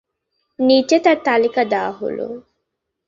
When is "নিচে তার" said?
0.59-1.17